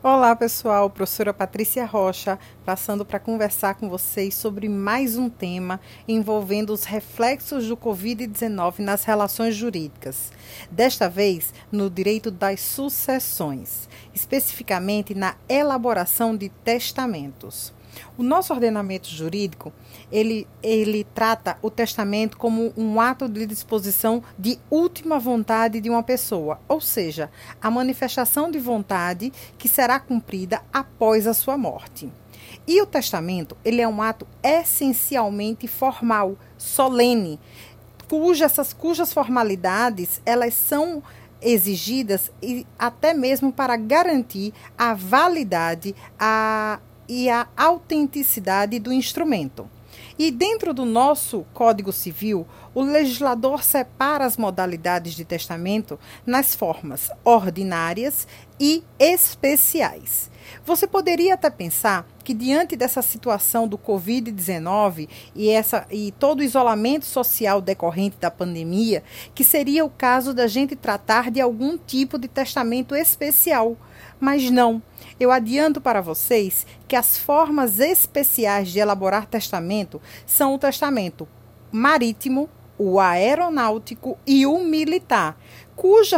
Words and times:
Olá, 0.00 0.36
pessoal. 0.36 0.88
Professora 0.88 1.34
Patrícia 1.34 1.84
Rocha, 1.84 2.38
passando 2.64 3.04
para 3.04 3.18
conversar 3.18 3.74
com 3.74 3.88
vocês 3.88 4.32
sobre 4.32 4.68
mais 4.68 5.18
um 5.18 5.28
tema 5.28 5.80
envolvendo 6.06 6.72
os 6.72 6.84
reflexos 6.84 7.66
do 7.66 7.76
Covid-19 7.76 8.78
nas 8.78 9.02
relações 9.02 9.56
jurídicas. 9.56 10.30
Desta 10.70 11.08
vez, 11.08 11.52
no 11.72 11.90
direito 11.90 12.30
das 12.30 12.60
sucessões, 12.60 13.88
especificamente 14.14 15.16
na 15.16 15.34
elaboração 15.48 16.36
de 16.36 16.48
testamentos. 16.48 17.74
O 18.16 18.22
nosso 18.22 18.52
ordenamento 18.52 19.08
jurídico, 19.08 19.72
ele, 20.10 20.46
ele 20.62 21.04
trata 21.14 21.58
o 21.62 21.70
testamento 21.70 22.36
como 22.36 22.72
um 22.76 23.00
ato 23.00 23.28
de 23.28 23.46
disposição 23.46 24.22
de 24.38 24.58
última 24.70 25.18
vontade 25.18 25.80
de 25.80 25.90
uma 25.90 26.02
pessoa, 26.02 26.60
ou 26.68 26.80
seja, 26.80 27.30
a 27.60 27.70
manifestação 27.70 28.50
de 28.50 28.58
vontade 28.58 29.32
que 29.56 29.68
será 29.68 29.98
cumprida 30.00 30.62
após 30.72 31.26
a 31.26 31.34
sua 31.34 31.56
morte. 31.56 32.10
E 32.66 32.80
o 32.80 32.86
testamento, 32.86 33.56
ele 33.64 33.80
é 33.80 33.88
um 33.88 34.02
ato 34.02 34.26
essencialmente 34.42 35.66
formal, 35.66 36.36
solene, 36.56 37.38
cujas, 38.08 38.72
cujas 38.72 39.12
formalidades, 39.12 40.20
elas 40.24 40.54
são 40.54 41.02
exigidas 41.40 42.32
e 42.42 42.66
até 42.78 43.14
mesmo 43.14 43.52
para 43.52 43.76
garantir 43.76 44.52
a 44.76 44.94
validade, 44.94 45.94
a 46.18 46.80
e 47.08 47.30
a 47.30 47.48
autenticidade 47.56 48.78
do 48.78 48.92
instrumento. 48.92 49.68
E 50.18 50.30
dentro 50.30 50.74
do 50.74 50.84
nosso 50.84 51.46
Código 51.54 51.92
Civil, 51.92 52.46
o 52.74 52.82
legislador 52.82 53.62
separa 53.62 54.24
as 54.24 54.36
modalidades 54.36 55.14
de 55.14 55.24
testamento 55.24 55.98
nas 56.26 56.54
formas 56.54 57.08
ordinárias 57.24 58.26
e 58.58 58.82
especiais. 58.98 60.30
Você 60.64 60.86
poderia 60.86 61.34
até 61.34 61.50
pensar 61.50 62.06
que 62.28 62.34
diante 62.34 62.76
dessa 62.76 63.00
situação 63.00 63.66
do 63.66 63.78
COVID-19 63.78 65.08
e 65.34 65.48
essa 65.48 65.86
e 65.90 66.12
todo 66.12 66.40
o 66.40 66.42
isolamento 66.42 67.06
social 67.06 67.58
decorrente 67.58 68.18
da 68.20 68.30
pandemia, 68.30 69.02
que 69.34 69.42
seria 69.42 69.82
o 69.82 69.88
caso 69.88 70.34
da 70.34 70.46
gente 70.46 70.76
tratar 70.76 71.30
de 71.30 71.40
algum 71.40 71.78
tipo 71.78 72.18
de 72.18 72.28
testamento 72.28 72.94
especial, 72.94 73.78
mas 74.20 74.50
não. 74.50 74.82
Eu 75.18 75.32
adianto 75.32 75.80
para 75.80 76.02
vocês 76.02 76.66
que 76.86 76.94
as 76.94 77.16
formas 77.16 77.80
especiais 77.80 78.68
de 78.68 78.78
elaborar 78.78 79.24
testamento 79.24 79.98
são 80.26 80.54
o 80.54 80.58
testamento 80.58 81.26
marítimo, 81.72 82.46
o 82.76 83.00
aeronáutico 83.00 84.18
e 84.26 84.44
o 84.44 84.58
militar, 84.58 85.34
cuja, 85.78 86.16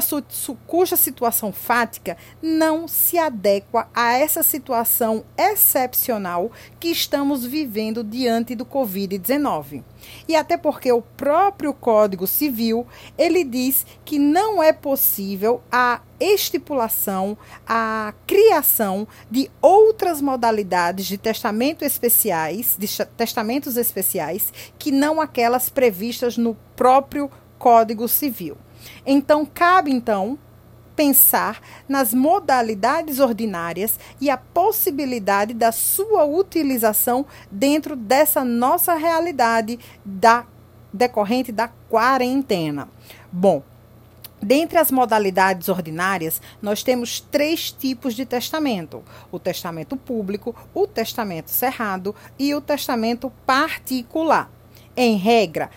cuja 0.67 0.97
situação 0.97 1.53
fática 1.53 2.17
não 2.41 2.89
se 2.89 3.19
adequa 3.19 3.89
a 3.95 4.13
essa 4.15 4.43
situação 4.43 5.23
excepcional 5.37 6.51
que 6.81 6.89
estamos 6.89 7.45
vivendo 7.45 8.03
diante 8.03 8.55
do 8.55 8.65
Covid-19. 8.65 9.85
E 10.27 10.35
até 10.35 10.57
porque 10.57 10.91
o 10.91 11.03
próprio 11.03 11.75
Código 11.75 12.27
Civil, 12.27 12.87
ele 13.19 13.45
diz 13.45 13.85
que 14.03 14.19
não 14.19 14.63
é 14.63 14.73
possível 14.73 15.61
a 15.71 16.01
estipulação, 16.19 17.37
a 17.67 18.15
criação 18.27 19.07
de 19.31 19.51
outras 19.61 20.23
modalidades 20.23 21.05
de 21.05 21.19
testamento 21.19 21.85
especiais, 21.85 22.77
de 22.79 22.89
testamentos 23.15 23.77
especiais, 23.77 24.55
que 24.79 24.91
não 24.91 25.21
aquelas 25.21 25.69
previstas 25.69 26.39
no 26.39 26.57
próprio 26.75 27.31
Código 27.59 28.09
Civil. 28.09 28.57
Então, 29.07 29.45
cabe 29.47 29.91
então 29.91 30.39
pensar 30.95 31.61
nas 31.89 32.13
modalidades 32.13 33.21
ordinárias 33.21 33.99
e 34.21 34.29
a 34.29 34.37
possibilidade 34.37 35.55
da 35.55 35.73
sua 35.73 36.25
utilização 36.25 37.25
dentro 37.51 37.97
dessa 37.97 38.45
nossa 38.45 38.95
realidade 38.95 39.79
da 40.05 40.45
decorrente 40.93 41.53
da 41.53 41.69
quarentena. 41.89 42.89
Bom, 43.33 43.63
Dentre 44.43 44.79
as 44.79 44.91
modalidades 44.91 45.69
ordinárias, 45.69 46.41
nós 46.63 46.83
temos 46.83 47.21
três 47.21 47.71
tipos 47.71 48.15
de 48.15 48.25
testamento: 48.25 49.05
o 49.31 49.39
testamento 49.39 49.99
público, 49.99 50.57
o 50.73 50.87
testamento 50.87 51.51
cerrado 51.51 52.15
e 52.39 52.55
o 52.55 52.61
testamento 52.61 53.31
particular. 53.45 54.51
Em 55.03 55.17
regra, 55.17 55.71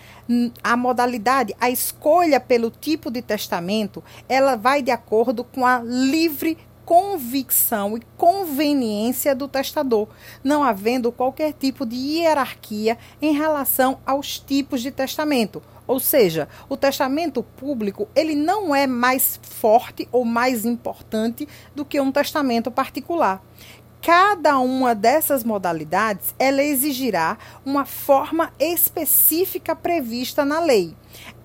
a 0.62 0.76
modalidade, 0.76 1.56
a 1.58 1.70
escolha 1.70 2.38
pelo 2.38 2.70
tipo 2.70 3.10
de 3.10 3.22
testamento, 3.22 4.04
ela 4.28 4.54
vai 4.54 4.82
de 4.82 4.90
acordo 4.90 5.42
com 5.42 5.64
a 5.64 5.78
livre 5.78 6.58
convicção 6.84 7.96
e 7.96 8.02
conveniência 8.18 9.34
do 9.34 9.48
testador, 9.48 10.08
não 10.44 10.62
havendo 10.62 11.10
qualquer 11.10 11.54
tipo 11.54 11.86
de 11.86 11.96
hierarquia 11.96 12.98
em 13.22 13.32
relação 13.32 13.98
aos 14.04 14.38
tipos 14.38 14.82
de 14.82 14.90
testamento. 14.90 15.62
Ou 15.86 15.98
seja, 15.98 16.46
o 16.68 16.76
testamento 16.76 17.42
público, 17.42 18.06
ele 18.14 18.34
não 18.34 18.74
é 18.74 18.86
mais 18.86 19.40
forte 19.42 20.06
ou 20.12 20.26
mais 20.26 20.66
importante 20.66 21.48
do 21.74 21.82
que 21.82 21.98
um 21.98 22.12
testamento 22.12 22.70
particular 22.70 23.42
cada 24.04 24.58
uma 24.58 24.94
dessas 24.94 25.42
modalidades 25.42 26.34
ela 26.38 26.62
exigirá 26.62 27.38
uma 27.64 27.86
forma 27.86 28.52
específica 28.60 29.74
prevista 29.74 30.44
na 30.44 30.60
lei 30.60 30.94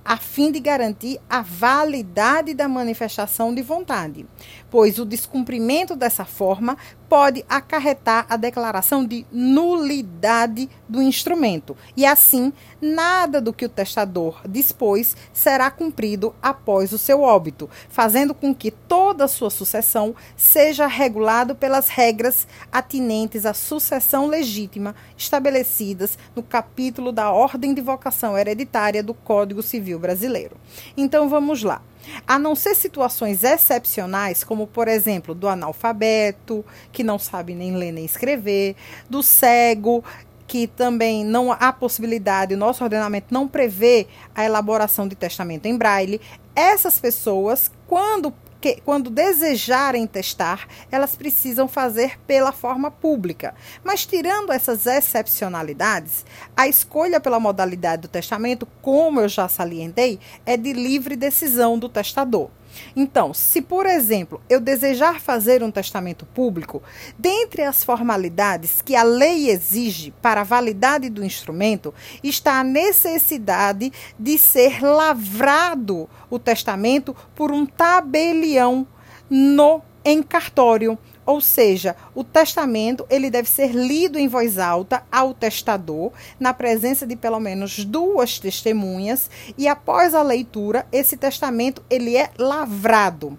a 0.10 0.18
fim 0.18 0.52
de 0.52 0.60
garantir 0.60 1.22
a 1.30 1.44
validade 1.44 2.56
da 2.56 2.68
manifestação 2.68 3.54
de 3.54 3.62
vontade, 3.62 4.26
pois 4.68 4.98
o 4.98 5.06
descumprimento 5.06 5.96
dessa 5.96 6.26
forma 6.26 6.76
pode 7.08 7.46
acarretar 7.48 8.26
a 8.28 8.36
declaração 8.36 9.06
de 9.06 9.24
nulidade 9.32 10.68
do 10.88 11.00
instrumento, 11.00 11.78
e 11.96 12.08
assim 12.08 12.52
nada 12.82 13.40
do 13.40 13.54
que 13.54 13.66
o 13.66 13.70
testador 13.70 14.42
dispôs 14.48 15.16
será 15.32 15.70
cumprido 15.70 16.34
após 16.42 16.92
o 16.92 16.98
seu 16.98 17.22
óbito, 17.22 17.70
fazendo 17.88 18.34
com 18.34 18.54
que 18.54 18.72
toda 18.72 19.26
a 19.26 19.28
sua 19.28 19.52
sucessão 19.52 20.16
seja 20.36 20.88
regulado 20.88 21.54
pelas 21.54 21.88
regras 21.88 22.48
atinentes 22.72 23.46
à 23.46 23.54
sucessão 23.54 24.26
legítima 24.26 24.96
estabelecidas 25.16 26.18
no 26.36 26.42
capítulo 26.42 27.12
da 27.12 27.32
Ordem 27.32 27.76
de 27.76 27.82
Vocação 27.82 28.36
Hereditária 28.36 29.04
do 29.04 29.14
Código 29.14 29.62
Civil 29.62 29.99
Brasileiro. 30.00 30.56
Então 30.96 31.30
vamos 31.30 31.64
lá. 31.64 31.82
A 32.26 32.40
não 32.40 32.56
ser 32.56 32.76
situações 32.76 33.44
excepcionais, 33.44 34.44
como 34.44 34.66
por 34.66 34.88
exemplo 34.88 35.36
do 35.36 35.48
analfabeto, 35.48 36.66
que 36.92 37.04
não 37.04 37.20
sabe 37.20 37.54
nem 37.54 37.76
ler 37.76 37.92
nem 37.92 38.06
escrever, 38.06 38.76
do 39.10 39.22
cego, 39.22 40.04
que 40.48 40.66
também 40.66 41.24
não 41.24 41.52
há 41.52 41.72
possibilidade, 41.72 42.56
o 42.56 42.58
nosso 42.58 42.84
ordenamento 42.84 43.28
não 43.32 43.48
prevê 43.48 44.08
a 44.34 44.44
elaboração 44.44 45.08
de 45.08 45.16
testamento 45.16 45.68
em 45.68 45.78
braille. 45.78 46.20
Essas 46.56 47.00
pessoas, 47.00 47.72
quando 47.86 48.34
que, 48.62 48.82
quando 48.82 49.10
desejarem 49.10 50.06
testar, 50.06 50.68
elas 50.92 51.16
precisam 51.16 51.68
fazer 51.68 52.20
pela 52.28 52.52
forma 52.52 52.92
pública. 52.92 53.56
Mas, 53.84 54.06
tirando 54.06 54.52
essas 54.52 54.86
excepcionalidades, 54.86 56.26
a 56.56 56.68
escolha 56.68 57.20
pela 57.20 57.40
modalidade 57.40 58.04
do 58.04 58.08
testamento, 58.08 58.68
como 58.82 59.22
eu 59.22 59.30
já 59.30 59.48
salientei, 59.48 60.20
é 60.46 60.58
de 60.58 60.74
livre 60.74 61.16
decisão 61.16 61.80
do 61.80 61.88
testador. 61.88 62.50
Então, 62.96 63.34
se 63.34 63.62
por 63.62 63.86
exemplo 63.86 64.42
eu 64.50 64.60
desejar 64.60 65.20
fazer 65.20 65.64
um 65.64 65.72
testamento 65.72 66.26
público, 66.26 66.82
dentre 67.18 67.64
as 67.64 67.84
formalidades 67.84 68.82
que 68.82 68.96
a 68.96 69.04
lei 69.04 69.50
exige 69.50 70.12
para 70.22 70.42
a 70.42 70.46
validade 70.46 71.10
do 71.10 71.24
instrumento, 71.24 71.94
está 72.24 72.60
a 72.60 72.64
necessidade 72.64 73.92
de 74.18 74.38
ser 74.38 74.82
lavrado 74.82 76.10
o 76.30 76.40
testamento 76.40 77.16
por 77.36 77.52
um 77.52 77.66
tabelião 77.66 78.88
no 79.30 79.82
encartório 80.04 80.98
ou 81.30 81.40
seja, 81.40 81.96
o 82.16 82.24
testamento 82.24 83.06
ele 83.08 83.30
deve 83.30 83.48
ser 83.48 83.70
lido 83.70 84.18
em 84.18 84.28
voz 84.28 84.58
alta 84.58 85.04
ao 85.12 85.32
testador, 85.32 86.12
na 86.40 86.56
presença 86.56 87.06
de 87.06 87.16
pelo 87.16 87.40
menos 87.40 87.86
duas 87.86 88.40
testemunhas, 88.40 89.30
e 89.56 89.68
após 89.68 90.16
a 90.16 90.24
leitura, 90.24 90.88
esse 90.92 91.16
testamento 91.16 91.84
ele 91.88 92.18
é 92.18 92.32
lavrado 92.36 93.38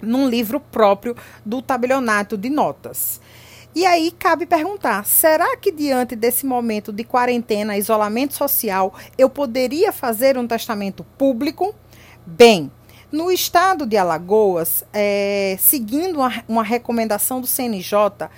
num 0.00 0.26
livro 0.26 0.58
próprio 0.58 1.14
do 1.44 1.60
tabelionato 1.60 2.38
de 2.38 2.48
notas. 2.48 3.20
E 3.74 3.84
aí 3.84 4.10
cabe 4.12 4.46
perguntar: 4.46 5.04
será 5.04 5.58
que 5.58 5.70
diante 5.70 6.16
desse 6.16 6.46
momento 6.46 6.90
de 6.90 7.04
quarentena, 7.04 7.76
isolamento 7.76 8.32
social, 8.32 8.94
eu 9.18 9.28
poderia 9.28 9.92
fazer 9.92 10.38
um 10.38 10.46
testamento 10.46 11.04
público? 11.18 11.74
Bem, 12.24 12.70
no 13.10 13.30
estado 13.30 13.86
de 13.86 13.96
Alagoas, 13.96 14.84
é, 14.92 15.56
seguindo 15.58 16.20
uma, 16.20 16.44
uma 16.48 16.62
recomendação 16.62 17.40
do 17.40 17.46
CNJ, 17.46 18.28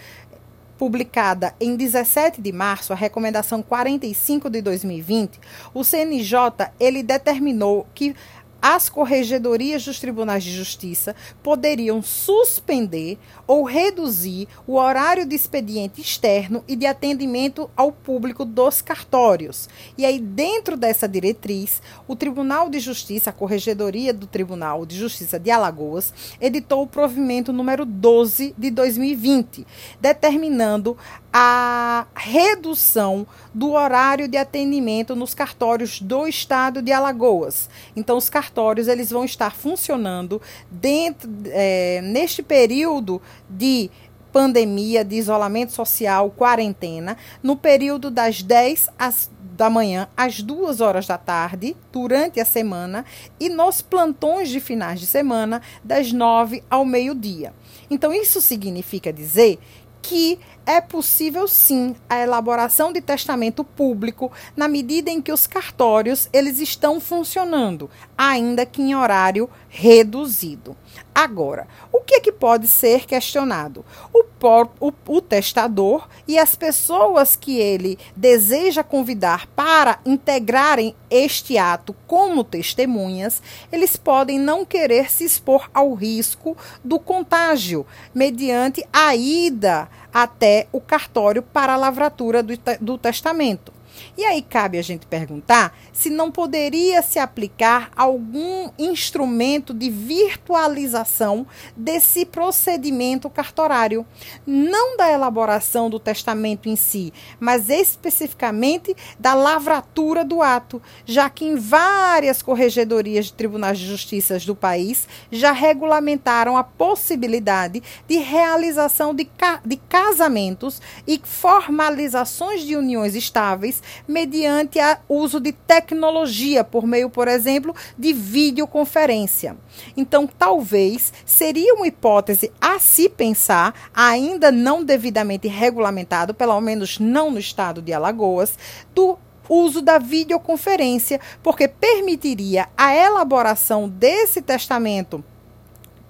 publicada 0.83 1.55
em 1.61 1.77
17 1.77 2.41
de 2.41 2.51
março, 2.51 2.93
a 2.93 2.97
recomendação 2.97 3.63
45 3.63 4.51
de 4.51 4.61
2020, 4.61 5.39
o 5.73 5.85
CNJ 5.85 6.73
ele 6.81 7.05
determinou 7.05 7.87
que 7.95 8.17
as 8.63 8.89
corregedorias 8.89 9.85
dos 9.85 9.99
tribunais 9.99 10.45
de 10.45 10.53
justiça 10.53 11.17
poderiam 11.43 12.01
suspender 12.01 13.19
ou 13.45 13.65
reduzir 13.65 14.47
o 14.69 14.77
horário 14.77 15.27
de 15.27 15.35
expediente 15.35 16.01
externo 16.01 16.63
e 16.69 16.77
de 16.77 16.87
atendimento 16.87 17.69
ao 17.77 17.91
público 17.91 18.45
dos 18.45 18.81
cartórios. 18.81 19.69
E 19.99 20.07
aí, 20.07 20.21
dentro 20.21 20.77
dessa 20.77 21.09
diretriz, 21.09 21.83
o 22.07 22.15
Tribunal 22.15 22.71
de 22.71 22.79
Justiça, 22.79 23.31
a 23.31 23.33
Corregedoria 23.33 24.15
do 24.15 24.29
Tribunal 24.29 24.87
de 24.87 24.97
Justiça 24.97 25.41
de 25.41 25.51
Alagoas, 25.51 26.15
editou 26.41 26.83
o 26.83 26.87
provimento 26.87 27.53
número 27.53 27.85
12 27.85 28.55
de 28.57 28.71
2020, 28.71 29.67
determinando 30.01 30.97
a 31.33 32.07
redução 32.15 33.27
do 33.53 33.73
horário 33.73 34.29
de 34.29 34.37
atendimento 34.37 35.17
nos 35.17 35.35
cartórios 35.35 36.01
do 36.01 36.29
estado 36.29 36.83
de 36.83 36.93
Alagoas. 36.93 37.69
Então, 37.97 38.17
os 38.19 38.29
cartórios 38.29 38.52
eles 38.89 39.11
vão 39.11 39.25
estar 39.25 39.55
funcionando 39.55 40.41
dentro 40.71 41.31
é, 41.47 42.01
neste 42.03 42.43
período 42.43 43.21
de 43.49 43.91
pandemia, 44.33 45.05
de 45.05 45.17
isolamento 45.17 45.73
social, 45.73 46.31
quarentena, 46.31 47.17
no 47.43 47.57
período 47.57 48.11
das 48.11 48.43
10 48.43 48.89
às 48.99 49.31
da 49.57 49.69
manhã 49.69 50.09
às 50.17 50.43
duas 50.43 50.81
horas 50.81 51.07
da 51.07 51.19
tarde, 51.19 51.77
durante 51.93 52.41
a 52.41 52.45
semana, 52.45 53.05
e 53.39 53.49
nos 53.49 53.83
plantões 53.83 54.49
de 54.49 54.59
finais 54.61 54.99
de 54.99 55.07
semana, 55.07 55.61
das 55.85 56.13
nove 56.13 56.65
ao 56.71 56.85
meio-dia. 56.85 57.53
Então, 57.91 58.13
isso 58.13 58.41
significa 58.41 59.13
dizer 59.13 59.59
que 60.03 60.39
é 60.67 60.81
possível 60.81 61.49
sim 61.49 61.95
a 62.09 62.19
elaboração 62.19 62.93
de 62.93 63.01
testamento 63.01 63.65
público 63.65 64.31
na 64.57 64.69
medida 64.69 65.11
em 65.11 65.23
que 65.23 65.33
os 65.33 65.47
cartórios 65.47 66.29
eles 66.33 66.59
estão 66.59 67.01
funcionando, 67.01 67.89
ainda 68.19 68.67
que 68.67 68.83
em 68.83 68.95
horário 68.95 69.49
reduzido. 69.69 70.77
Agora, 71.15 71.67
o 71.93 72.01
que 72.01 72.17
é 72.17 72.21
que 72.21 72.33
pode 72.33 72.69
ser 72.69 73.07
questionado? 73.07 73.85
O, 74.13 74.25
o, 74.49 74.93
o 75.09 75.21
testador 75.21 76.09
e 76.27 76.39
as 76.39 76.55
pessoas 76.55 77.37
que 77.37 77.59
ele 77.59 77.99
deseja 78.17 78.83
convidar 78.83 79.47
para 79.49 79.99
integrarem 80.05 80.95
este 81.11 81.59
ato 81.59 81.95
como 82.07 82.45
testemunhas, 82.45 83.43
eles 83.71 83.97
podem 83.97 84.39
não 84.39 84.65
querer 84.65 85.11
se 85.11 85.25
expor 85.25 85.71
ao 85.73 85.95
risco 85.95 86.57
do 86.83 86.99
contágio 86.99 87.87
mediante 88.15 88.87
a 88.93 89.15
ida 89.15 89.89
até 90.13 90.67
o 90.73 90.81
cartório 90.81 91.43
para 91.43 91.75
a 91.75 91.77
lavratura 91.77 92.43
do, 92.43 92.53
do 92.81 92.99
testamento. 92.99 93.73
E 94.17 94.25
aí 94.25 94.43
cabe 94.43 94.79
a 94.79 94.83
gente 94.83 95.07
perguntar 95.07 95.77
se 95.93 96.11
não 96.11 96.31
poderia 96.31 97.03
se 97.03 97.19
aplicar 97.19 97.91
algum 97.97 98.71
instrumento 98.79 99.73
de 99.73 99.91
virtualização 99.91 101.47
desse 101.77 102.25
procedimento 102.25 103.31
cartorário, 103.31 104.07
não 104.47 104.97
da 104.97 105.11
elaboração 105.11 105.89
do 105.89 105.99
testamento 105.99 106.69
em 106.69 106.77
si, 106.77 107.13
mas 107.39 107.69
especificamente 107.69 108.95
da 109.19 109.35
lavratura 109.35 110.25
do 110.25 110.43
ato, 110.43 110.81
já 111.05 111.29
que 111.29 111.45
em 111.45 111.57
várias 111.57 112.43
corregedorias 112.43 113.27
de 113.27 113.33
tribunais 113.35 113.79
de 113.79 113.87
justiça 113.87 114.39
do 114.41 114.55
país 114.55 115.07
já 115.31 115.53
regulamentaram 115.53 116.57
a 116.57 116.65
possibilidade 116.65 117.83
de 118.09 118.17
realização 118.17 119.15
de, 119.15 119.25
ca 119.25 119.61
de 119.65 119.77
casamentos 119.77 120.81
e 121.07 121.21
formalizações 121.23 122.63
de 122.63 122.77
uniões 122.77 123.15
estáveis 123.15 123.83
mediante 124.07 124.79
o 125.09 125.17
uso 125.17 125.41
de 125.41 125.53
tecnologia, 125.53 126.65
por 126.65 126.87
meio, 126.87 127.09
por 127.11 127.29
exemplo, 127.29 127.75
de 127.99 128.13
videoconferência. 128.13 129.57
Então, 129.97 130.27
talvez 130.27 131.13
seria 131.25 131.75
uma 131.75 131.87
hipótese 131.87 132.53
a 132.61 132.79
se 132.79 133.09
pensar, 133.09 133.91
ainda 133.95 134.51
não 134.51 134.85
devidamente 134.85 135.49
regulamentado, 135.49 136.35
pelo 136.35 136.61
menos 136.61 136.99
não 136.99 137.31
no 137.31 137.39
estado 137.39 137.83
de 137.83 137.93
Alagoas, 137.93 138.59
do 138.95 139.19
uso 139.49 139.83
da 139.83 139.99
videoconferência, 139.99 141.21
porque 141.43 141.69
permitiria 141.69 142.69
a 142.77 142.95
elaboração 142.95 143.89
desse 143.89 144.41
testamento 144.41 145.23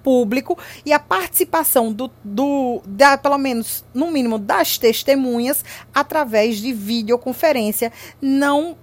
público 0.03 0.57
e 0.85 0.91
a 0.91 0.99
participação 0.99 1.91
do, 1.91 2.11
do 2.23 2.81
da, 2.85 3.17
pelo 3.17 3.37
menos 3.37 3.83
no 3.93 4.11
mínimo 4.11 4.37
das 4.37 4.77
testemunhas 4.77 5.63
através 5.93 6.57
de 6.57 6.73
videoconferência, 6.73 7.91
não 8.21 8.77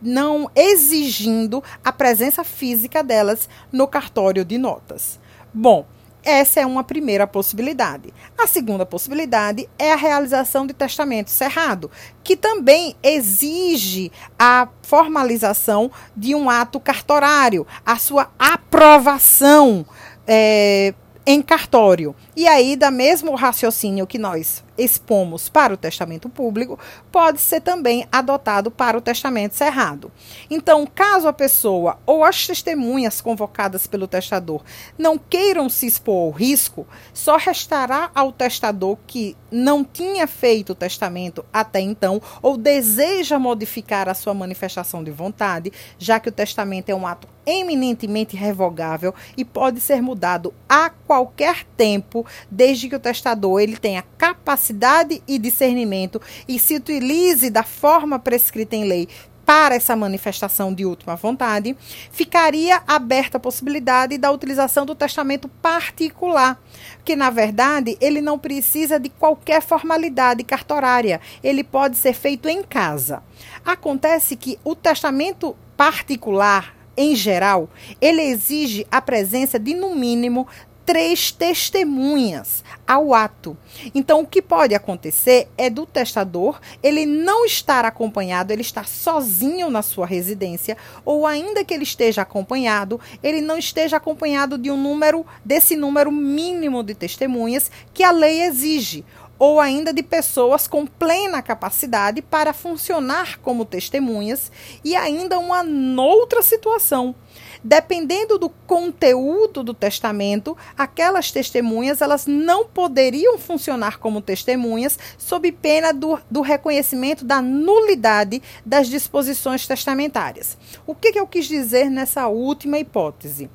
não 0.00 0.50
exigindo 0.54 1.64
a 1.82 1.90
presença 1.90 2.44
física 2.44 3.02
delas 3.02 3.48
no 3.72 3.88
cartório 3.88 4.44
de 4.44 4.58
notas. 4.58 5.18
Bom, 5.52 5.86
essa 6.26 6.60
é 6.60 6.66
uma 6.66 6.82
primeira 6.82 7.24
possibilidade. 7.24 8.12
A 8.36 8.48
segunda 8.48 8.84
possibilidade 8.84 9.68
é 9.78 9.92
a 9.92 9.96
realização 9.96 10.66
de 10.66 10.74
testamento 10.74 11.30
cerrado, 11.30 11.88
que 12.24 12.36
também 12.36 12.96
exige 13.00 14.10
a 14.36 14.68
formalização 14.82 15.88
de 16.16 16.34
um 16.34 16.50
ato 16.50 16.80
cartorário, 16.80 17.64
a 17.86 17.96
sua 17.96 18.28
aprovação 18.38 19.86
é, 20.26 20.94
em 21.26 21.42
cartório. 21.42 22.14
E 22.36 22.46
aí, 22.46 22.76
da 22.76 22.90
mesmo 22.90 23.34
raciocínio 23.34 24.06
que 24.06 24.16
nós 24.16 24.64
expomos 24.78 25.48
para 25.48 25.74
o 25.74 25.76
testamento 25.76 26.28
público, 26.28 26.78
pode 27.10 27.40
ser 27.40 27.60
também 27.60 28.06
adotado 28.12 28.70
para 28.70 28.96
o 28.96 29.00
testamento 29.00 29.54
cerrado. 29.54 30.12
Então, 30.48 30.86
caso 30.86 31.26
a 31.26 31.32
pessoa 31.32 31.98
ou 32.06 32.22
as 32.22 32.46
testemunhas 32.46 33.20
convocadas 33.20 33.88
pelo 33.88 34.06
testador 34.06 34.62
não 34.96 35.18
queiram 35.18 35.68
se 35.68 35.86
expor 35.86 36.26
ao 36.26 36.30
risco, 36.30 36.86
só 37.12 37.36
restará 37.36 38.10
ao 38.14 38.30
testador 38.30 38.96
que 39.06 39.36
não 39.50 39.82
tinha 39.82 40.28
feito 40.28 40.70
o 40.70 40.76
testamento 40.76 41.44
até 41.52 41.80
então 41.80 42.22
ou 42.40 42.56
deseja 42.56 43.38
modificar 43.38 44.08
a 44.08 44.14
sua 44.14 44.34
manifestação 44.34 45.02
de 45.02 45.10
vontade, 45.10 45.72
já 45.98 46.20
que 46.20 46.28
o 46.28 46.32
testamento 46.32 46.90
é 46.90 46.94
um 46.94 47.06
ato 47.06 47.26
eminentemente 47.46 48.36
revogável 48.36 49.14
e 49.36 49.44
pode 49.44 49.80
ser 49.80 50.02
mudado 50.02 50.52
a 50.68 50.90
qualquer 50.90 51.64
tempo, 51.76 52.26
desde 52.50 52.88
que 52.88 52.96
o 52.96 53.00
testador 53.00 53.60
ele 53.60 53.76
tenha 53.76 54.04
capacidade 54.18 55.22
e 55.26 55.38
discernimento 55.38 56.20
e 56.48 56.58
se 56.58 56.74
utilize 56.74 57.48
da 57.48 57.62
forma 57.62 58.18
prescrita 58.18 58.74
em 58.74 58.84
lei 58.84 59.08
para 59.46 59.76
essa 59.76 59.94
manifestação 59.94 60.74
de 60.74 60.84
última 60.84 61.14
vontade, 61.14 61.76
ficaria 62.10 62.82
aberta 62.84 63.36
a 63.36 63.40
possibilidade 63.40 64.18
da 64.18 64.32
utilização 64.32 64.84
do 64.84 64.92
testamento 64.92 65.48
particular, 65.48 66.60
que 67.04 67.14
na 67.14 67.30
verdade 67.30 67.96
ele 68.00 68.20
não 68.20 68.40
precisa 68.40 68.98
de 68.98 69.08
qualquer 69.08 69.62
formalidade 69.62 70.42
cartorária, 70.42 71.20
ele 71.44 71.62
pode 71.62 71.96
ser 71.96 72.12
feito 72.12 72.48
em 72.48 72.60
casa. 72.64 73.22
Acontece 73.64 74.34
que 74.34 74.58
o 74.64 74.74
testamento 74.74 75.56
particular 75.76 76.75
em 76.96 77.14
geral, 77.14 77.68
ele 78.00 78.22
exige 78.22 78.86
a 78.90 79.00
presença 79.00 79.58
de, 79.58 79.74
no 79.74 79.94
mínimo, 79.94 80.46
três 80.86 81.32
testemunhas 81.32 82.62
ao 82.86 83.12
ato. 83.12 83.56
Então, 83.92 84.20
o 84.20 84.26
que 84.26 84.40
pode 84.40 84.72
acontecer 84.72 85.48
é 85.58 85.68
do 85.68 85.84
testador 85.84 86.60
ele 86.80 87.04
não 87.04 87.44
estar 87.44 87.84
acompanhado, 87.84 88.52
ele 88.52 88.62
está 88.62 88.84
sozinho 88.84 89.68
na 89.68 89.82
sua 89.82 90.06
residência, 90.06 90.76
ou 91.04 91.26
ainda 91.26 91.64
que 91.64 91.74
ele 91.74 91.82
esteja 91.82 92.22
acompanhado, 92.22 93.00
ele 93.20 93.40
não 93.40 93.58
esteja 93.58 93.96
acompanhado 93.96 94.56
de 94.56 94.70
um 94.70 94.80
número, 94.80 95.26
desse 95.44 95.74
número 95.74 96.12
mínimo 96.12 96.84
de 96.84 96.94
testemunhas 96.94 97.68
que 97.92 98.04
a 98.04 98.12
lei 98.12 98.42
exige 98.42 99.04
ou 99.38 99.60
ainda 99.60 99.92
de 99.92 100.02
pessoas 100.02 100.66
com 100.66 100.86
plena 100.86 101.42
capacidade 101.42 102.22
para 102.22 102.52
funcionar 102.52 103.38
como 103.40 103.64
testemunhas, 103.64 104.50
e 104.84 104.96
ainda 104.96 105.38
uma 105.38 105.62
outra 106.02 106.42
situação. 106.42 107.14
Dependendo 107.62 108.38
do 108.38 108.48
conteúdo 108.48 109.64
do 109.64 109.74
testamento, 109.74 110.56
aquelas 110.76 111.32
testemunhas 111.32 112.00
elas 112.00 112.26
não 112.26 112.64
poderiam 112.64 113.38
funcionar 113.38 113.98
como 113.98 114.20
testemunhas 114.20 114.98
sob 115.18 115.50
pena 115.50 115.92
do, 115.92 116.18
do 116.30 116.42
reconhecimento 116.42 117.24
da 117.24 117.42
nulidade 117.42 118.42
das 118.64 118.88
disposições 118.88 119.66
testamentárias. 119.66 120.56
O 120.86 120.94
que, 120.94 121.12
que 121.12 121.18
eu 121.18 121.26
quis 121.26 121.46
dizer 121.46 121.90
nessa 121.90 122.28
última 122.28 122.78
hipótese? 122.78 123.50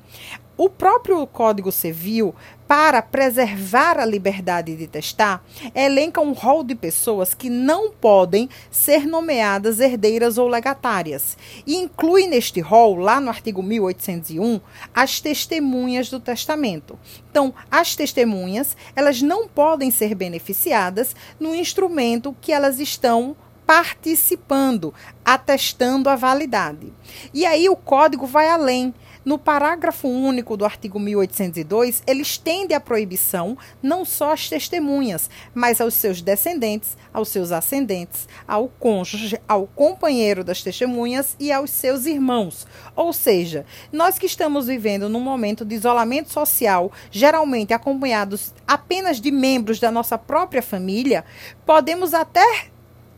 O 0.56 0.68
próprio 0.68 1.26
Código 1.26 1.72
Civil, 1.72 2.34
para 2.72 3.02
preservar 3.02 3.98
a 3.98 4.06
liberdade 4.06 4.74
de 4.74 4.86
testar, 4.86 5.44
elenca 5.74 6.22
um 6.22 6.32
rol 6.32 6.64
de 6.64 6.74
pessoas 6.74 7.34
que 7.34 7.50
não 7.50 7.90
podem 7.90 8.48
ser 8.70 9.06
nomeadas 9.06 9.78
herdeiras 9.78 10.38
ou 10.38 10.48
legatárias 10.48 11.36
e 11.66 11.76
inclui 11.76 12.26
neste 12.26 12.60
rol, 12.60 12.96
lá 12.96 13.20
no 13.20 13.28
artigo 13.28 13.62
1801, 13.62 14.58
as 14.94 15.20
testemunhas 15.20 16.08
do 16.08 16.18
testamento. 16.18 16.98
Então, 17.30 17.52
as 17.70 17.94
testemunhas, 17.94 18.74
elas 18.96 19.20
não 19.20 19.46
podem 19.46 19.90
ser 19.90 20.14
beneficiadas 20.14 21.14
no 21.38 21.54
instrumento 21.54 22.34
que 22.40 22.54
elas 22.54 22.80
estão 22.80 23.36
participando, 23.66 24.94
atestando 25.22 26.08
a 26.08 26.16
validade. 26.16 26.90
E 27.34 27.44
aí 27.44 27.68
o 27.68 27.76
código 27.76 28.26
vai 28.26 28.48
além 28.48 28.94
no 29.24 29.38
parágrafo 29.38 30.08
único 30.08 30.56
do 30.56 30.64
artigo 30.64 30.98
1802, 30.98 32.02
ele 32.06 32.22
estende 32.22 32.74
a 32.74 32.80
proibição 32.80 33.56
não 33.82 34.04
só 34.04 34.32
às 34.32 34.48
testemunhas, 34.48 35.30
mas 35.54 35.80
aos 35.80 35.94
seus 35.94 36.20
descendentes, 36.20 36.96
aos 37.12 37.28
seus 37.28 37.52
ascendentes, 37.52 38.28
ao 38.46 38.68
cônjuge, 38.68 39.40
ao 39.46 39.66
companheiro 39.66 40.42
das 40.42 40.62
testemunhas 40.62 41.36
e 41.38 41.52
aos 41.52 41.70
seus 41.70 42.06
irmãos. 42.06 42.66
Ou 42.96 43.12
seja, 43.12 43.64
nós 43.92 44.18
que 44.18 44.26
estamos 44.26 44.66
vivendo 44.66 45.08
num 45.08 45.20
momento 45.20 45.64
de 45.64 45.74
isolamento 45.74 46.32
social, 46.32 46.90
geralmente 47.10 47.72
acompanhados 47.72 48.52
apenas 48.66 49.20
de 49.20 49.30
membros 49.30 49.78
da 49.78 49.90
nossa 49.90 50.18
própria 50.18 50.62
família, 50.62 51.24
podemos 51.64 52.14
até 52.14 52.71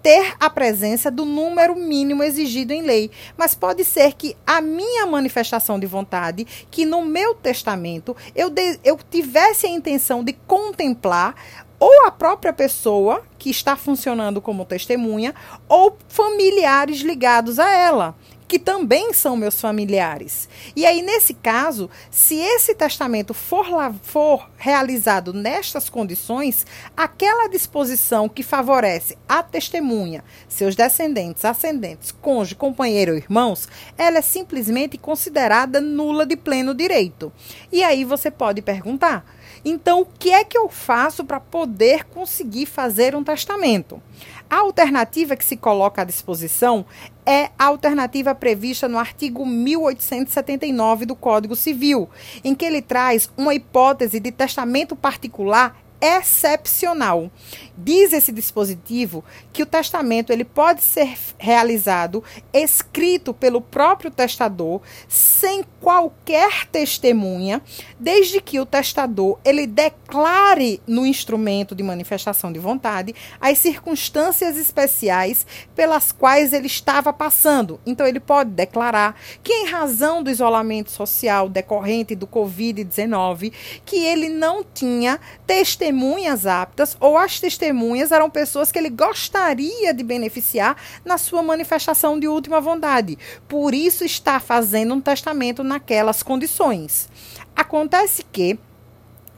ter 0.04 0.34
a 0.38 0.50
presença 0.50 1.10
do 1.10 1.24
número 1.24 1.74
mínimo 1.74 2.22
exigido 2.22 2.74
em 2.74 2.82
lei, 2.82 3.10
mas 3.38 3.54
pode 3.54 3.82
ser 3.86 4.12
que 4.12 4.36
a 4.46 4.60
minha 4.60 5.06
manifestação 5.06 5.80
de 5.80 5.86
vontade, 5.86 6.46
que 6.70 6.84
no 6.84 7.02
meu 7.02 7.34
testamento 7.34 8.14
eu, 8.36 8.50
de, 8.50 8.78
eu 8.84 8.98
tivesse 9.10 9.66
a 9.66 9.70
intenção 9.70 10.22
de 10.22 10.34
contemplar 10.34 11.34
ou 11.80 12.06
a 12.06 12.10
própria 12.10 12.52
pessoa 12.52 13.22
que 13.38 13.48
está 13.48 13.76
funcionando 13.76 14.42
como 14.42 14.66
testemunha 14.66 15.34
ou 15.66 15.96
familiares 16.06 17.00
ligados 17.00 17.58
a 17.58 17.70
ela 17.74 18.14
que 18.46 18.58
também 18.58 19.12
são 19.12 19.36
meus 19.36 19.60
familiares. 19.60 20.48
E 20.76 20.84
aí, 20.84 21.02
nesse 21.02 21.34
caso, 21.34 21.88
se 22.10 22.36
esse 22.36 22.74
testamento 22.74 23.32
for, 23.32 23.66
for 24.02 24.50
realizado 24.56 25.32
nestas 25.32 25.88
condições, 25.88 26.66
aquela 26.96 27.48
disposição 27.48 28.28
que 28.28 28.42
favorece 28.42 29.16
a 29.28 29.42
testemunha, 29.42 30.22
seus 30.48 30.76
descendentes, 30.76 31.44
ascendentes, 31.44 32.12
cônjuge, 32.12 32.54
companheiro 32.54 33.12
ou 33.12 33.18
irmãos, 33.18 33.68
ela 33.96 34.18
é 34.18 34.22
simplesmente 34.22 34.98
considerada 34.98 35.80
nula 35.80 36.26
de 36.26 36.36
pleno 36.36 36.74
direito. 36.74 37.32
E 37.72 37.82
aí 37.82 38.04
você 38.04 38.30
pode 38.30 38.60
perguntar: 38.60 39.24
então, 39.64 40.02
o 40.02 40.06
que 40.06 40.30
é 40.30 40.44
que 40.44 40.58
eu 40.58 40.68
faço 40.68 41.24
para 41.24 41.40
poder 41.40 42.04
conseguir 42.04 42.66
fazer 42.66 43.16
um 43.16 43.24
testamento? 43.24 44.02
A 44.48 44.58
alternativa 44.58 45.34
que 45.34 45.44
se 45.44 45.56
coloca 45.56 46.02
à 46.02 46.04
disposição 46.04 46.84
é 47.26 47.50
a 47.58 47.66
alternativa 47.66 48.34
prevista 48.34 48.88
no 48.88 48.98
artigo 48.98 49.46
1879 49.46 51.06
do 51.06 51.14
Código 51.14 51.56
Civil, 51.56 52.08
em 52.42 52.54
que 52.54 52.64
ele 52.64 52.82
traz 52.82 53.30
uma 53.36 53.54
hipótese 53.54 54.20
de 54.20 54.30
testamento 54.30 54.94
particular 54.94 55.83
excepcional. 56.04 57.30
Diz 57.76 58.12
esse 58.12 58.30
dispositivo 58.30 59.24
que 59.52 59.62
o 59.62 59.66
testamento 59.66 60.30
ele 60.30 60.44
pode 60.44 60.82
ser 60.82 61.16
realizado 61.38 62.22
escrito 62.52 63.32
pelo 63.32 63.60
próprio 63.60 64.10
testador 64.10 64.82
sem 65.08 65.64
qualquer 65.80 66.66
testemunha, 66.66 67.62
desde 67.98 68.40
que 68.40 68.60
o 68.60 68.66
testador 68.66 69.38
ele 69.44 69.66
declare 69.66 70.80
no 70.86 71.06
instrumento 71.06 71.74
de 71.74 71.82
manifestação 71.82 72.52
de 72.52 72.58
vontade 72.58 73.14
as 73.40 73.58
circunstâncias 73.58 74.56
especiais 74.56 75.46
pelas 75.74 76.12
quais 76.12 76.52
ele 76.52 76.66
estava 76.66 77.12
passando. 77.12 77.80
Então 77.86 78.06
ele 78.06 78.20
pode 78.20 78.50
declarar 78.50 79.18
que 79.42 79.52
em 79.52 79.66
razão 79.66 80.22
do 80.22 80.30
isolamento 80.30 80.90
social 80.90 81.48
decorrente 81.48 82.14
do 82.14 82.26
COVID-19, 82.26 83.52
que 83.84 83.96
ele 83.96 84.28
não 84.28 84.62
tinha 84.62 85.18
testemunhas 85.94 86.44
aptas 86.44 86.96
ou 86.98 87.16
as 87.16 87.38
testemunhas 87.38 88.10
eram 88.10 88.28
pessoas 88.28 88.72
que 88.72 88.78
ele 88.78 88.90
gostaria 88.90 89.94
de 89.94 90.02
beneficiar 90.02 90.76
na 91.04 91.16
sua 91.16 91.42
manifestação 91.42 92.18
de 92.18 92.26
última 92.26 92.60
vontade. 92.60 93.16
Por 93.48 93.72
isso 93.72 94.04
está 94.04 94.40
fazendo 94.40 94.94
um 94.94 95.00
testamento 95.00 95.62
naquelas 95.62 96.22
condições. 96.22 97.08
Acontece 97.54 98.24
que 98.24 98.58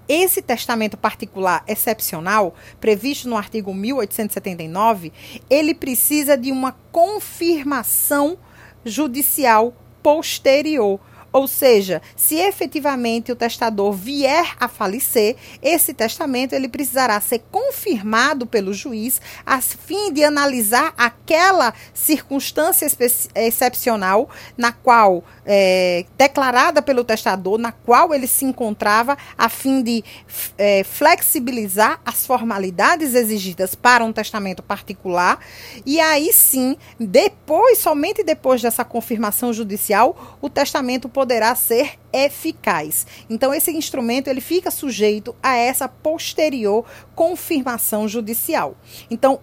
esse 0.08 0.40
testamento 0.40 0.96
particular 0.96 1.62
excepcional, 1.66 2.54
previsto 2.80 3.28
no 3.28 3.36
artigo 3.36 3.74
1879, 3.74 5.12
ele 5.50 5.74
precisa 5.74 6.38
de 6.38 6.50
uma 6.50 6.74
confirmação 6.90 8.38
judicial 8.84 9.74
posterior 10.02 11.00
ou 11.36 11.46
seja, 11.46 12.00
se 12.16 12.36
efetivamente 12.36 13.30
o 13.30 13.36
testador 13.36 13.92
vier 13.92 14.54
a 14.58 14.68
falecer, 14.68 15.36
esse 15.60 15.92
testamento 15.92 16.54
ele 16.54 16.66
precisará 16.66 17.20
ser 17.20 17.40
confirmado 17.52 18.46
pelo 18.46 18.72
juiz 18.72 19.20
a 19.44 19.60
fim 19.60 20.10
de 20.14 20.24
analisar 20.24 20.94
aquela 20.96 21.74
circunstância 21.92 22.88
excepcional 23.34 24.30
na 24.56 24.72
qual 24.72 25.22
é, 25.44 26.06
declarada 26.16 26.80
pelo 26.80 27.04
testador, 27.04 27.58
na 27.58 27.70
qual 27.70 28.14
ele 28.14 28.26
se 28.26 28.46
encontrava, 28.46 29.18
a 29.36 29.50
fim 29.50 29.82
de 29.82 30.02
é, 30.56 30.84
flexibilizar 30.84 32.00
as 32.02 32.24
formalidades 32.24 33.14
exigidas 33.14 33.74
para 33.74 34.02
um 34.02 34.12
testamento 34.12 34.62
particular. 34.62 35.38
E 35.84 36.00
aí 36.00 36.32
sim, 36.32 36.78
depois, 36.98 37.76
somente 37.76 38.24
depois 38.24 38.62
dessa 38.62 38.86
confirmação 38.86 39.52
judicial, 39.52 40.38
o 40.40 40.48
testamento 40.48 41.10
poderá 41.10 41.25
poderá 41.26 41.56
ser 41.56 41.94
eficaz. 42.12 43.04
Então 43.28 43.52
esse 43.52 43.72
instrumento 43.72 44.28
ele 44.28 44.40
fica 44.40 44.70
sujeito 44.70 45.34
a 45.42 45.56
essa 45.56 45.88
posterior 45.88 46.84
confirmação 47.16 48.06
judicial. 48.06 48.76
Então, 49.10 49.40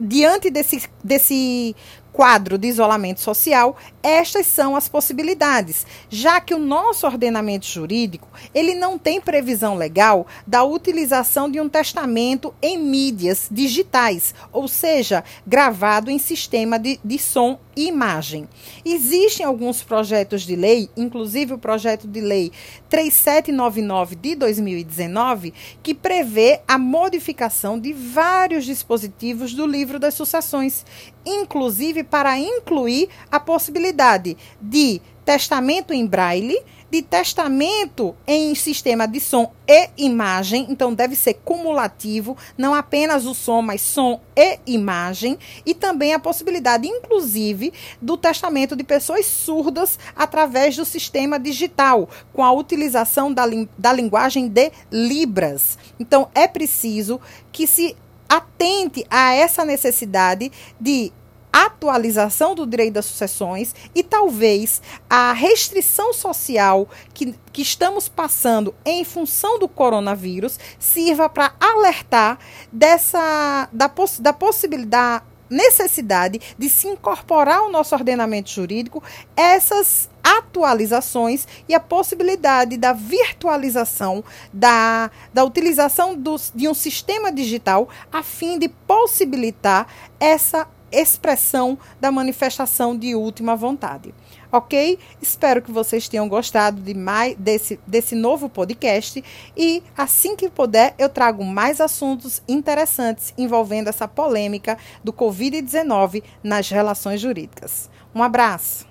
diante 0.00 0.48
desse, 0.48 0.88
desse 1.04 1.76
quadro 2.12 2.58
de 2.58 2.68
isolamento 2.68 3.20
social, 3.20 3.76
estas 4.02 4.46
são 4.46 4.74
as 4.74 4.88
possibilidades, 4.88 5.86
já 6.08 6.40
que 6.40 6.54
o 6.54 6.58
nosso 6.58 7.06
ordenamento 7.06 7.66
jurídico, 7.66 8.28
ele 8.54 8.74
não 8.74 8.98
tem 8.98 9.20
previsão 9.20 9.76
legal 9.76 10.26
da 10.46 10.64
utilização 10.64 11.50
de 11.50 11.60
um 11.60 11.68
testamento 11.68 12.54
em 12.62 12.78
mídias 12.78 13.48
digitais, 13.50 14.34
ou 14.52 14.66
seja, 14.66 15.22
gravado 15.46 16.10
em 16.10 16.18
sistema 16.18 16.78
de, 16.78 16.98
de 17.04 17.18
som 17.18 17.58
e 17.76 17.88
imagem. 17.88 18.48
Existem 18.84 19.46
alguns 19.46 19.82
projetos 19.82 20.42
de 20.42 20.56
lei, 20.56 20.88
inclusive 20.96 21.54
o 21.54 21.58
projeto 21.58 22.08
de 22.08 22.20
lei 22.20 22.50
3799 22.88 24.16
de 24.16 24.34
2019, 24.34 25.54
que 25.82 25.94
prevê 25.94 26.60
a 26.66 26.78
modificação 26.78 27.78
de 27.78 27.92
vários 27.92 28.64
dispositivos 28.64 29.54
do 29.54 29.66
livro 29.66 29.98
das 29.98 30.14
sucessões, 30.14 30.84
inclusive 31.28 32.02
para 32.02 32.38
incluir 32.38 33.08
a 33.30 33.38
possibilidade 33.38 34.36
de 34.60 35.00
testamento 35.24 35.92
em 35.92 36.06
braille, 36.06 36.58
de 36.90 37.02
testamento 37.02 38.14
em 38.26 38.54
sistema 38.54 39.06
de 39.06 39.20
som 39.20 39.52
e 39.68 39.90
imagem, 39.98 40.66
então 40.70 40.94
deve 40.94 41.14
ser 41.14 41.34
cumulativo, 41.44 42.34
não 42.56 42.74
apenas 42.74 43.26
o 43.26 43.34
som, 43.34 43.60
mas 43.60 43.82
som 43.82 44.22
e 44.34 44.58
imagem, 44.66 45.38
e 45.66 45.74
também 45.74 46.14
a 46.14 46.18
possibilidade, 46.18 46.88
inclusive, 46.88 47.74
do 48.00 48.16
testamento 48.16 48.74
de 48.74 48.82
pessoas 48.82 49.26
surdas 49.26 49.98
através 50.16 50.76
do 50.76 50.84
sistema 50.86 51.38
digital, 51.38 52.08
com 52.32 52.42
a 52.42 52.50
utilização 52.50 53.30
da, 53.30 53.44
da 53.76 53.92
linguagem 53.92 54.48
de 54.48 54.72
Libras. 54.90 55.76
Então, 56.00 56.28
é 56.34 56.48
preciso 56.48 57.20
que 57.52 57.66
se 57.66 57.94
atente 58.28 59.06
a 59.10 59.32
essa 59.34 59.64
necessidade 59.64 60.52
de 60.78 61.12
atualização 61.52 62.54
do 62.54 62.66
direito 62.66 62.94
das 62.94 63.06
sucessões 63.06 63.74
e 63.94 64.02
talvez 64.02 64.82
a 65.08 65.32
restrição 65.32 66.12
social 66.12 66.88
que, 67.12 67.34
que 67.52 67.62
estamos 67.62 68.08
passando 68.08 68.74
em 68.84 69.04
função 69.04 69.58
do 69.58 69.68
coronavírus 69.68 70.58
sirva 70.78 71.28
para 71.28 71.54
alertar 71.60 72.38
dessa 72.72 73.68
da, 73.72 73.88
poss, 73.88 74.20
da 74.20 74.32
possibilidade 74.32 75.24
necessidade 75.50 76.40
de 76.58 76.68
se 76.68 76.88
incorporar 76.88 77.58
ao 77.58 77.70
nosso 77.70 77.94
ordenamento 77.94 78.50
jurídico 78.50 79.02
essas 79.36 80.08
atualizações 80.22 81.46
e 81.68 81.74
a 81.74 81.80
possibilidade 81.80 82.76
da 82.76 82.92
virtualização, 82.92 84.22
da, 84.52 85.10
da 85.32 85.44
utilização 85.44 86.14
dos, 86.14 86.52
de 86.54 86.68
um 86.68 86.74
sistema 86.74 87.32
digital 87.32 87.88
a 88.12 88.22
fim 88.22 88.58
de 88.58 88.68
possibilitar 88.68 89.86
essa 90.20 90.68
expressão 90.90 91.78
da 92.00 92.10
manifestação 92.10 92.96
de 92.96 93.14
última 93.14 93.54
vontade. 93.54 94.14
Ok? 94.50 94.98
Espero 95.20 95.60
que 95.60 95.70
vocês 95.70 96.08
tenham 96.08 96.26
gostado 96.26 96.80
de 96.80 96.94
mais 96.94 97.36
desse, 97.36 97.78
desse 97.86 98.14
novo 98.14 98.48
podcast 98.48 99.22
e 99.54 99.82
assim 99.96 100.34
que 100.34 100.48
puder 100.48 100.94
eu 100.98 101.08
trago 101.10 101.44
mais 101.44 101.80
assuntos 101.80 102.42
interessantes 102.48 103.34
envolvendo 103.36 103.88
essa 103.88 104.08
polêmica 104.08 104.78
do 105.04 105.12
Covid-19 105.12 106.22
nas 106.42 106.70
relações 106.70 107.20
jurídicas. 107.20 107.90
Um 108.14 108.22
abraço. 108.22 108.87